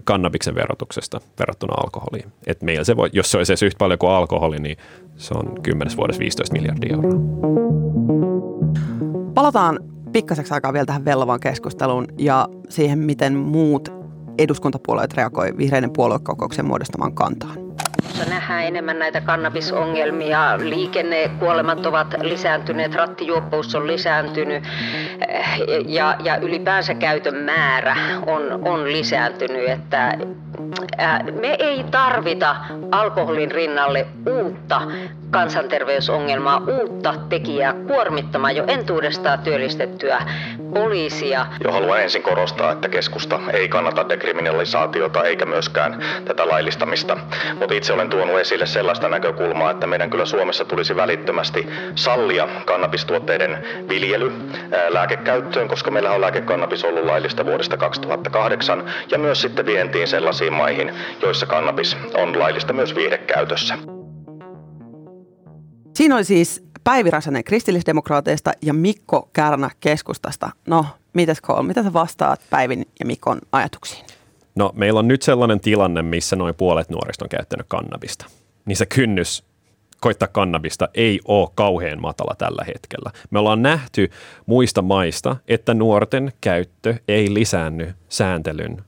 kannabiksen 0.04 0.56
verotuksesta 0.56 1.22
verrattuna 1.40 1.74
alkoholiin. 1.84 2.32
Et 2.48 2.62
meillä 2.62 2.84
se 2.84 2.98
voi, 2.98 3.10
jos 3.14 3.32
se 3.32 3.38
olisi 3.38 3.66
yhtä 3.66 3.78
paljon 3.78 4.00
kuin 4.00 4.12
alkoholi, 4.12 4.60
niin 4.60 4.78
se 5.18 5.34
on 5.34 5.62
10 5.64 5.98
vuodessa 5.98 6.20
15 6.20 6.54
miljardia 6.54 6.96
euroa. 6.96 7.20
Palataan 9.34 9.80
pikkaseksi 10.12 10.54
aikaa 10.54 10.74
vielä 10.74 10.86
tähän 10.86 11.06
vellovaan 11.06 11.40
keskusteluun 11.40 12.08
ja 12.18 12.48
siihen, 12.70 13.00
miten 13.00 13.36
muut 13.36 13.90
eduskuntapuolueet 14.38 15.14
reagoi 15.14 15.58
vihreiden 15.58 15.94
puoluekokouksen 15.94 16.66
muodostamaan 16.66 17.14
kantaan 17.14 17.70
nähdään 18.30 18.64
enemmän 18.64 19.00
näitä 19.00 19.22
kannabisongelmia. 19.22 20.58
Liikennekuolemat 20.58 21.86
ovat 21.86 22.16
lisääntyneet, 22.22 22.96
rattijuoppous 22.96 23.76
on 23.76 23.88
lisääntynyt 23.88 24.64
ja, 25.88 26.18
ja 26.24 26.38
ylipäänsä 26.38 26.94
käytön 26.94 27.36
määrä 27.36 27.96
on, 28.28 28.68
on 28.68 28.92
lisääntynyt. 28.92 29.70
Että, 29.70 30.18
me 31.42 31.56
ei 31.60 31.84
tarvita 31.84 32.56
alkoholin 32.92 33.52
rinnalle 33.52 34.08
uutta 34.30 34.82
kansanterveysongelmaa, 35.32 36.62
uutta 36.68 37.14
tekijää 37.30 37.74
kuormittamaan 37.88 38.56
jo 38.56 38.64
entuudestaan 38.68 39.40
työllistettyä 39.40 40.20
poliisia. 40.74 41.46
Jo 41.64 41.72
haluan 41.72 42.02
ensin 42.02 42.24
korostaa, 42.24 42.72
että 42.72 42.90
keskusta 42.90 43.40
ei 43.54 43.68
kannata 43.68 44.10
dekriminalisaatiota 44.10 45.24
eikä 45.24 45.46
myöskään 45.46 46.04
tätä 46.26 46.48
laillistamista, 46.48 47.18
mutta 47.60 47.76
itse 47.76 47.94
olen 47.94 48.10
tuonut 48.10 48.40
esille 48.40 48.66
sellaista 48.66 49.10
näkökulmaa, 49.10 49.72
että 49.72 49.88
meidän 49.88 50.10
kyllä 50.10 50.26
Suomessa 50.26 50.66
tulisi 50.66 50.96
välittömästi 50.96 51.68
sallia 51.96 52.48
kannabistuotteiden 52.66 53.66
viljely 53.90 54.32
lääkekäyttöön, 54.90 55.68
koska 55.68 55.92
meillä 55.92 56.12
on 56.12 56.22
lääkekannabis 56.22 56.86
ollut 56.86 57.06
laillista 57.06 57.46
vuodesta 57.46 57.78
2008 57.78 58.84
ja 59.12 59.18
myös 59.20 59.42
sitten 59.42 59.66
vientiin 59.66 60.08
sellaisiin 60.08 60.54
maihin, 60.54 60.92
joissa 61.22 61.46
kannabis 61.46 61.98
on 62.14 62.40
laillista 62.40 62.74
myös 62.74 62.96
viihdekäytössä. 62.96 63.99
Siinä 65.94 66.16
oli 66.16 66.24
siis 66.24 66.64
Päivi 66.84 67.10
Räsänen 67.10 67.44
kristillisdemokraateista 67.44 68.52
ja 68.62 68.74
Mikko 68.74 69.30
Kärnä 69.34 69.70
keskustasta. 69.80 70.50
No, 70.68 70.86
mitäs 71.14 71.42
Kool, 71.42 71.64
mitä 71.64 71.84
sä 71.84 71.94
vastaat 71.94 72.42
Päivin 72.50 72.86
ja 73.00 73.06
Mikon 73.06 73.40
ajatuksiin? 73.52 74.06
No, 74.56 74.72
meillä 74.76 75.00
on 75.00 75.08
nyt 75.08 75.22
sellainen 75.22 75.60
tilanne, 75.60 76.02
missä 76.02 76.36
noin 76.36 76.56
puolet 76.56 76.90
nuorista 76.90 77.26
on 77.26 77.30
käyttänyt 77.30 77.66
kannabista. 77.70 78.26
Niin 78.66 78.78
se 78.78 78.86
kynnys 78.86 79.44
koittaa 80.00 80.28
kannabista 80.28 80.90
ei 80.94 81.20
ole 81.26 81.50
kauhean 81.56 82.02
matala 82.02 82.36
tällä 82.38 82.64
hetkellä. 82.68 83.12
Me 83.30 83.40
ollaan 83.40 83.62
nähty 83.62 84.12
muista 84.46 84.82
maista, 84.82 85.36
että 85.48 85.74
nuorten 85.74 86.34
käyttö 86.42 86.96
ei 87.08 87.34
lisäänny 87.34 87.94
sääntelyn 88.10 88.84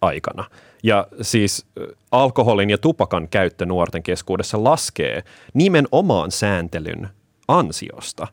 aikana. 0.00 0.44
Ja 0.82 1.06
siis 1.20 1.66
alkoholin 2.10 2.70
ja 2.70 2.78
tupakan 2.78 3.28
käyttö 3.28 3.66
nuorten 3.66 4.02
keskuudessa 4.02 4.64
laskee 4.64 5.24
nimenomaan 5.54 6.30
sääntelyn 6.30 7.08
ansiosta. 7.48 8.26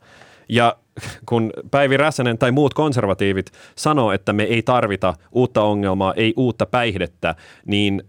Ja 0.49 0.77
kun 1.25 1.53
Päivi 1.71 1.97
Räsänen 1.97 2.37
tai 2.37 2.51
muut 2.51 2.73
konservatiivit 2.73 3.51
sanoo, 3.75 4.11
että 4.11 4.33
me 4.33 4.43
ei 4.43 4.61
tarvita 4.61 5.13
uutta 5.31 5.63
ongelmaa, 5.63 6.13
ei 6.13 6.33
uutta 6.37 6.65
päihdettä, 6.65 7.35
niin 7.65 8.03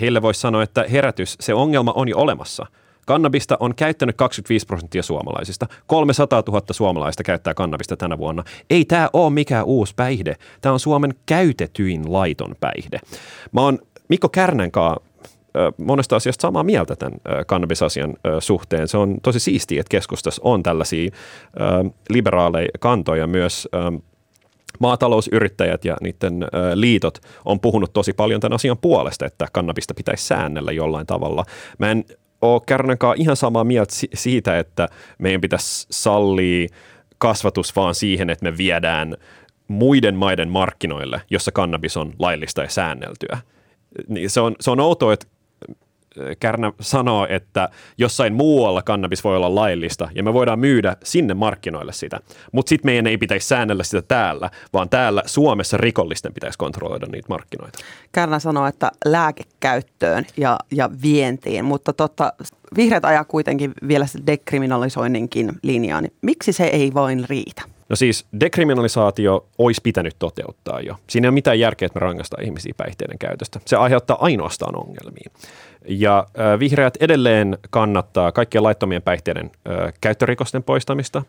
heille 0.00 0.22
voisi 0.22 0.40
sanoa, 0.40 0.62
että 0.62 0.84
herätys, 0.92 1.36
se 1.40 1.54
ongelma 1.54 1.92
on 1.92 2.08
jo 2.08 2.18
olemassa– 2.18 2.66
Kannabista 3.08 3.56
on 3.60 3.74
käyttänyt 3.74 4.16
25 4.16 4.66
prosenttia 4.66 5.02
suomalaisista. 5.02 5.66
300 5.86 6.42
000 6.46 6.62
suomalaista 6.70 7.22
käyttää 7.22 7.54
kannabista 7.54 7.96
tänä 7.96 8.18
vuonna. 8.18 8.44
Ei 8.70 8.84
tämä 8.84 9.10
ole 9.12 9.30
mikään 9.30 9.64
uusi 9.64 9.94
päihde. 9.96 10.36
Tämä 10.60 10.72
on 10.72 10.80
Suomen 10.80 11.14
käytetyin 11.26 12.12
laiton 12.12 12.54
päihde. 12.60 13.00
Mä 13.52 13.60
oon 13.60 13.78
Mikko 14.08 14.28
Kärnän 14.28 14.70
kanssa 14.70 15.02
monesta 15.76 16.16
asiasta 16.16 16.42
samaa 16.42 16.62
mieltä 16.62 16.96
tämän 16.96 17.20
kannabisasian 17.46 18.14
suhteen. 18.38 18.88
Se 18.88 18.96
on 18.96 19.16
tosi 19.22 19.40
siistiä, 19.40 19.80
että 19.80 19.90
keskustassa 19.90 20.42
on 20.44 20.62
tällaisia 20.62 21.10
liberaaleja 22.10 22.68
kantoja 22.80 23.26
myös 23.26 23.68
maatalousyrittäjät 24.80 25.84
ja 25.84 25.96
niiden 26.00 26.46
liitot 26.74 27.18
on 27.44 27.60
puhunut 27.60 27.92
tosi 27.92 28.12
paljon 28.12 28.40
tämän 28.40 28.54
asian 28.54 28.78
puolesta, 28.78 29.26
että 29.26 29.46
kannabista 29.52 29.94
pitäisi 29.94 30.26
säännellä 30.26 30.72
jollain 30.72 31.06
tavalla. 31.06 31.44
Mä 31.78 31.90
en 31.90 32.04
ole 32.42 32.62
Kärnänkaan 32.66 33.20
ihan 33.20 33.36
samaa 33.36 33.64
mieltä 33.64 33.94
siitä, 34.14 34.58
että 34.58 34.88
meidän 35.18 35.40
pitäisi 35.40 35.86
sallia 35.90 36.68
kasvatus 37.18 37.76
vaan 37.76 37.94
siihen, 37.94 38.30
että 38.30 38.44
me 38.44 38.56
viedään 38.56 39.16
muiden 39.68 40.14
maiden 40.14 40.48
markkinoille, 40.48 41.22
jossa 41.30 41.52
kannabis 41.52 41.96
on 41.96 42.12
laillista 42.18 42.62
ja 42.62 42.70
säänneltyä. 42.70 43.38
Niin 44.08 44.30
se 44.30 44.40
on, 44.40 44.56
se 44.60 44.70
on 44.70 44.80
outoa, 44.80 45.12
että 45.12 45.26
Kärnä 46.40 46.72
sanoo, 46.80 47.26
että 47.30 47.68
jossain 47.98 48.34
muualla 48.34 48.82
kannabis 48.82 49.24
voi 49.24 49.36
olla 49.36 49.54
laillista 49.54 50.08
ja 50.14 50.22
me 50.22 50.32
voidaan 50.32 50.58
myydä 50.58 50.96
sinne 51.04 51.34
markkinoille 51.34 51.92
sitä. 51.92 52.20
Mutta 52.52 52.68
sitten 52.68 52.88
meidän 52.88 53.06
ei 53.06 53.18
pitäisi 53.18 53.48
säännellä 53.48 53.84
sitä 53.84 54.02
täällä, 54.02 54.50
vaan 54.72 54.88
täällä 54.88 55.22
Suomessa 55.26 55.76
rikollisten 55.76 56.34
pitäisi 56.34 56.58
kontrolloida 56.58 57.06
niitä 57.06 57.26
markkinoita. 57.28 57.78
Kärnä 58.12 58.38
sanoo, 58.38 58.66
että 58.66 58.92
lääkekäyttöön 59.04 60.26
ja, 60.36 60.58
ja 60.70 60.90
vientiin, 61.02 61.64
mutta 61.64 61.92
totta, 61.92 62.32
vihreät 62.76 63.04
ajaa 63.04 63.24
kuitenkin 63.24 63.72
vielä 63.88 64.06
dekriminalisoinninkin 64.26 65.52
linjaa, 65.62 66.00
niin 66.00 66.12
miksi 66.22 66.52
se 66.52 66.64
ei 66.64 66.94
vain 66.94 67.24
riitä? 67.28 67.62
No 67.88 67.96
siis 67.96 68.26
dekriminalisaatio 68.40 69.46
olisi 69.58 69.80
pitänyt 69.84 70.16
toteuttaa 70.18 70.80
jo. 70.80 70.96
Siinä 71.06 71.26
ei 71.26 71.28
ole 71.28 71.34
mitään 71.34 71.60
järkeä, 71.60 71.86
että 71.86 72.00
me 72.00 72.06
rangaistaan 72.06 72.44
ihmisiä 72.44 72.74
päihteiden 72.76 73.18
käytöstä. 73.18 73.60
Se 73.64 73.76
aiheuttaa 73.76 74.16
ainoastaan 74.20 74.76
ongelmia. 74.76 75.30
Ja 75.88 76.26
vihreät 76.58 76.96
edelleen 77.00 77.58
kannattaa 77.70 78.32
kaikkien 78.32 78.64
laittomien 78.64 79.02
päihteiden 79.02 79.50
käyttörikosten 80.00 80.62
poistamista, 80.62 81.22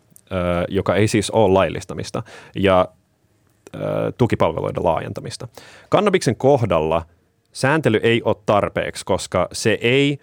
joka 0.68 0.94
ei 0.94 1.08
siis 1.08 1.30
ole 1.30 1.52
laillistamista, 1.52 2.22
ja 2.56 2.88
tukipalveluiden 4.18 4.84
laajentamista. 4.84 5.48
Kannabiksen 5.88 6.36
kohdalla 6.36 7.02
sääntely 7.52 8.00
ei 8.02 8.22
ole 8.24 8.36
tarpeeksi, 8.46 9.04
koska 9.04 9.48
se 9.52 9.78
ei– 9.80 10.18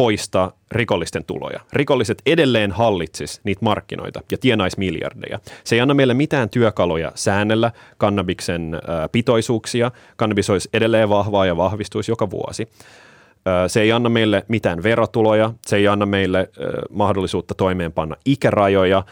poista 0.00 0.52
rikollisten 0.72 1.24
tuloja. 1.24 1.60
Rikolliset 1.72 2.22
edelleen 2.26 2.72
hallitsis 2.72 3.40
niitä 3.44 3.64
markkinoita 3.64 4.20
ja 4.30 4.38
tienaisi 4.38 4.78
miljardeja. 4.78 5.38
Se 5.64 5.76
ei 5.76 5.80
anna 5.80 5.94
meille 5.94 6.14
mitään 6.14 6.50
työkaluja 6.50 7.12
säännellä 7.14 7.72
kannabiksen 7.98 8.76
pitoisuuksia. 9.12 9.90
Kannabis 10.16 10.50
olisi 10.50 10.68
edelleen 10.72 11.08
vahvaa 11.08 11.46
ja 11.46 11.56
vahvistuisi 11.56 12.10
joka 12.10 12.30
vuosi. 12.30 12.68
Se 13.68 13.80
ei 13.80 13.92
anna 13.92 14.08
meille 14.08 14.44
mitään 14.48 14.82
verotuloja, 14.82 15.52
se 15.66 15.76
ei 15.76 15.88
anna 15.88 16.06
meille 16.06 16.50
mahdollisuutta 16.90 17.54
toimeenpanna 17.54 18.16
ikärajoja. 18.24 19.04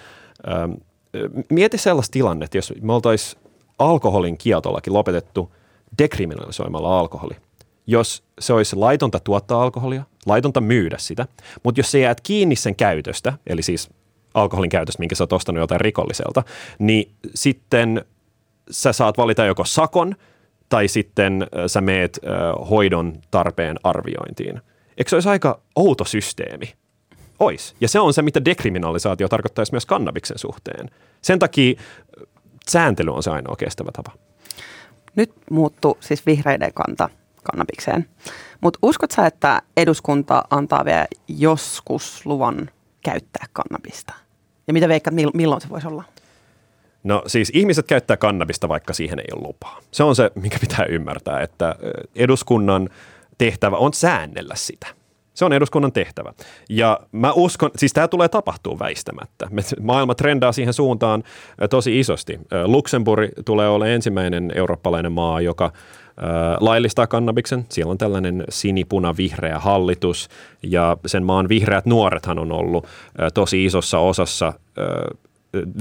Mieti 1.51 1.79
sellaista 1.79 2.13
tilannetta, 2.13 2.57
jos 2.57 2.73
me 2.83 2.93
oltaisiin 2.93 3.43
alkoholin 3.79 4.39
kieltolakin 4.39 4.93
lopetettu 4.93 5.53
dekriminalisoimalla 5.99 6.99
alkoholi– 6.99 7.35
jos 7.89 8.23
se 8.41 8.53
olisi 8.53 8.77
laitonta 8.77 9.21
tuottaa 9.21 9.63
alkoholia, 9.63 10.05
laitonta 10.27 10.61
myydä 10.61 10.97
sitä, 10.99 11.27
mutta 11.63 11.79
jos 11.81 11.91
sä 11.91 11.99
jäät 11.99 12.21
kiinni 12.21 12.57
sen 12.57 12.77
käytöstä, 12.77 13.33
eli 13.47 13.63
siis 13.63 13.91
alkoholin 14.35 14.71
käytöstä, 14.71 15.01
minkä 15.01 15.15
sä 15.15 15.23
oot 15.25 15.33
ostanut 15.33 15.59
joltain 15.59 15.81
rikolliselta, 15.81 16.43
niin 16.79 17.13
sitten 17.35 18.05
sä 18.71 18.93
saat 18.93 19.19
valita 19.19 19.45
joko 19.45 19.65
sakon 19.65 20.15
tai 20.69 20.89
sitten 20.89 21.47
sä 21.67 21.81
meet 21.81 22.19
hoidon 22.71 23.13
tarpeen 23.31 23.77
arviointiin. 23.83 24.61
Eikö 24.97 25.09
se 25.09 25.17
olisi 25.17 25.29
aika 25.29 25.61
outo 25.77 26.05
systeemi? 26.05 26.75
Ois. 27.39 27.77
Ja 27.81 27.89
se 27.89 28.01
on 28.01 28.15
se, 28.15 28.23
mitä 28.23 28.45
dekriminalisaatio 28.45 29.29
tarkoittaisi 29.29 29.73
myös 29.73 29.87
kannabiksen 29.87 30.39
suhteen. 30.39 30.91
Sen 31.23 31.39
takia 31.39 31.81
sääntely 32.69 33.15
on 33.15 33.23
se 33.23 33.31
ainoa 33.31 33.57
kestävä 33.57 33.91
tapa. 33.93 34.13
Nyt 35.17 35.33
muuttuu 35.51 35.97
siis 36.01 36.27
vihreiden 36.27 36.73
kanta 36.75 37.09
kannabikseen. 37.43 38.09
Mutta 38.61 38.79
uskot 38.83 39.11
sä, 39.11 39.27
että 39.27 39.63
eduskunta 39.77 40.45
antaa 40.51 40.85
vielä 40.85 41.07
joskus 41.29 42.27
luvan 42.27 42.71
käyttää 43.03 43.47
kannabista? 43.53 44.13
Ja 44.67 44.73
mitä 44.73 44.89
veikkaat, 44.89 45.15
milloin 45.35 45.61
se 45.61 45.69
voisi 45.69 45.87
olla? 45.87 46.05
No 47.09 47.23
siis 47.27 47.51
ihmiset 47.55 47.87
käyttää 47.87 48.17
kannabista, 48.17 48.69
vaikka 48.69 48.93
siihen 48.93 49.19
ei 49.19 49.27
ole 49.33 49.47
lupaa. 49.47 49.81
Se 49.91 50.03
on 50.03 50.17
se, 50.17 50.31
mikä 50.35 50.59
pitää 50.61 50.85
ymmärtää, 50.85 51.41
että 51.41 51.75
eduskunnan 52.17 52.89
tehtävä 53.39 53.77
on 53.77 53.95
säännellä 53.95 54.55
sitä. 54.57 54.87
Se 55.35 55.45
on 55.45 55.53
eduskunnan 55.53 55.93
tehtävä. 55.93 56.33
Ja 56.69 57.01
mä 57.13 57.33
uskon, 57.33 57.71
siis 57.77 57.93
tämä 57.93 58.09
tulee 58.09 58.29
tapahtuu 58.29 58.79
väistämättä. 58.79 59.49
Maailma 59.81 60.15
trendaa 60.15 60.53
siihen 60.53 60.75
suuntaan 60.75 61.23
tosi 61.71 62.01
isosti. 62.01 62.41
Luxemburg 62.65 63.31
tulee 63.45 63.69
olla 63.69 63.87
ensimmäinen 63.87 64.53
eurooppalainen 64.55 65.13
maa, 65.13 65.41
joka 65.41 65.73
laillistaa 66.61 67.07
kannabiksen. 67.07 67.67
Siellä 67.69 67.91
on 67.91 67.99
tällainen 67.99 68.45
sinipuna-vihreä 68.49 69.59
hallitus 69.59 70.29
ja 70.63 70.97
sen 71.07 71.23
maan 71.23 71.49
vihreät 71.49 71.87
nuorethan 71.87 72.39
on 72.39 72.53
ollut 72.53 72.87
tosi 73.35 73.65
isossa 73.65 73.99
osassa 73.99 74.53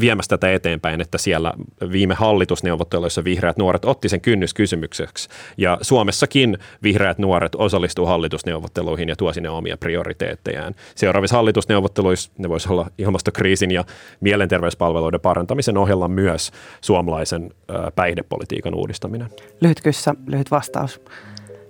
viemässä 0.01 0.29
tätä 0.29 0.53
eteenpäin, 0.53 1.01
että 1.01 1.17
siellä 1.17 1.53
viime 1.91 2.13
hallitusneuvotteluissa 2.13 3.23
vihreät 3.23 3.57
nuoret 3.57 3.85
otti 3.85 4.09
sen 4.09 4.21
kynnyskysymykseksi. 4.21 5.29
Ja 5.57 5.77
Suomessakin 5.81 6.57
vihreät 6.83 7.17
nuoret 7.17 7.55
osallistuu 7.55 8.05
hallitusneuvotteluihin 8.05 9.09
ja 9.09 9.15
tuo 9.15 9.33
sinne 9.33 9.49
omia 9.49 9.77
prioriteettejään. 9.77 10.73
Seuraavissa 10.95 11.35
hallitusneuvotteluissa 11.35 12.31
ne 12.37 12.49
voisi 12.49 12.69
olla 12.69 12.87
ilmastokriisin 12.97 13.71
ja 13.71 13.83
mielenterveyspalveluiden 14.19 15.21
parantamisen 15.21 15.77
ohella 15.77 16.07
myös 16.07 16.51
suomalaisen 16.81 17.51
päihdepolitiikan 17.95 18.75
uudistaminen. 18.75 19.29
Lyhyt 19.61 19.81
kyssä, 19.81 20.15
lyhyt 20.27 20.51
vastaus. 20.51 21.01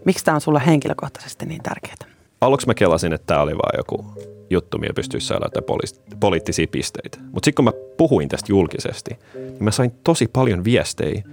Miksi 0.05 0.25
tämä 0.25 0.35
on 0.35 0.41
sulle 0.41 0.61
henkilökohtaisesti 0.65 1.45
niin 1.45 1.63
tärkeää? 1.63 2.17
Aluksi 2.41 2.67
mä 2.67 2.73
kelasin, 2.73 3.13
että 3.13 3.25
tämä 3.27 3.41
oli 3.41 3.51
vain 3.51 3.77
joku 3.77 4.05
juttu, 4.49 4.77
millä 4.77 4.93
pystyisi 4.93 5.27
saada 5.27 5.45
poli- 5.61 6.15
poliittisia 6.19 6.67
pisteitä. 6.71 7.17
Mutta 7.21 7.47
sitten 7.47 7.55
kun 7.55 7.65
mä 7.65 7.71
puhuin 7.97 8.29
tästä 8.29 8.45
julkisesti, 8.49 9.17
niin 9.33 9.63
mä 9.63 9.71
sain 9.71 9.91
tosi 10.03 10.27
paljon 10.33 10.63
viestejä 10.63 11.23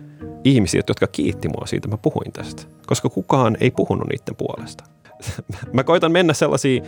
ihmisiä, 0.44 0.83
jotka 0.88 1.06
kiitti 1.06 1.49
mua 1.49 1.66
siitä, 1.66 1.87
että 1.87 1.97
mä 1.97 2.02
puhuin 2.02 2.33
tästä. 2.33 2.62
Koska 2.86 3.08
kukaan 3.08 3.56
ei 3.60 3.71
puhunut 3.71 4.08
niiden 4.08 4.36
puolesta. 4.36 4.84
mä 5.73 5.84
koitan 5.84 6.12
mennä 6.12 6.32
sellaisia, 6.32 6.82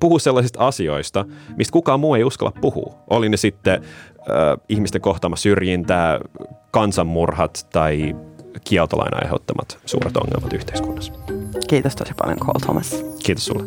puhua 0.00 0.18
sellaisista 0.18 0.66
asioista, 0.66 1.24
mistä 1.56 1.72
kukaan 1.72 2.00
muu 2.00 2.14
ei 2.14 2.24
uskalla 2.24 2.52
puhua. 2.60 2.94
Oli 3.10 3.28
ne 3.28 3.36
sitten 3.36 3.74
äh, 3.74 4.58
ihmisten 4.68 5.00
kohtaama 5.00 5.36
syrjintää, 5.36 6.20
kansanmurhat 6.70 7.66
tai 7.72 8.16
kieltolain 8.64 9.22
aiheuttamat 9.22 9.78
suuret 9.86 10.16
ongelmat 10.16 10.52
yhteiskunnassa. 10.52 11.12
Kiitos 11.68 11.96
tosi 11.96 12.12
paljon 12.18 12.38
Cole 12.38 12.60
Thomas. 12.64 13.04
Kiitos 13.24 13.46
sulle. 13.46 13.64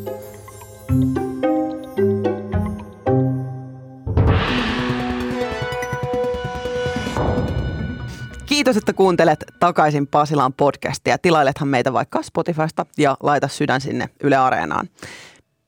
Kiitos, 8.61 8.77
että 8.77 8.93
kuuntelet 8.93 9.45
takaisin 9.59 10.07
Pasilaan 10.07 10.53
podcastia. 10.53 11.17
Tilailethan 11.17 11.67
meitä 11.67 11.93
vaikka 11.93 12.21
Spotifysta 12.21 12.85
ja 12.97 13.17
laita 13.23 13.47
sydän 13.47 13.81
sinne 13.81 14.09
Yle 14.23 14.35
Areenaan. 14.35 14.89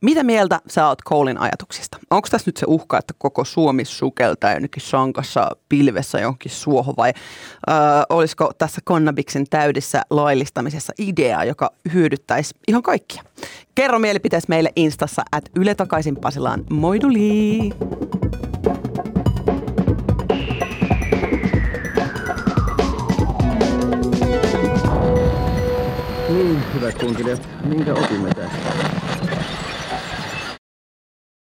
Mitä 0.02 0.24
mieltä 0.24 0.60
sä 0.68 0.88
oot 0.88 1.02
Koulin 1.02 1.38
ajatuksista? 1.38 1.98
Onko 2.12 2.28
tässä 2.32 2.48
nyt 2.48 2.58
se 2.58 2.66
uhka, 2.70 2.98
että 2.98 3.14
koko 3.18 3.46
Suomi 3.46 3.86
sukeltaa 3.86 4.54
jonnekin 4.54 4.82
sankassa 4.82 5.52
pilvessä 5.70 6.20
johonkin 6.20 6.52
suohon 6.52 6.94
vai 6.98 7.14
ö, 7.70 7.72
olisiko 8.10 8.52
tässä 8.58 8.82
kannabiksen 8.84 9.46
täydessä 9.50 10.02
laillistamisessa 10.10 10.94
idea, 10.98 11.44
joka 11.44 11.72
hyödyttäisi 11.94 12.56
ihan 12.68 12.84
kaikkia? 12.84 13.24
Kerro 13.76 14.00
mielipiteesi 14.00 14.48
meille 14.50 14.72
Instassa 14.76 15.24
at 15.32 15.50
Yle 15.56 15.76
takaisin 15.76 16.16
Pasilaan. 16.16 16.64
Moiduli! 16.70 17.20
Niin, 17.20 17.74
hyvät 18.94 19.13
kuuntelijat, 27.00 27.42
minkä 27.64 27.94
opimme 27.94 28.30
tästä? 28.30 28.73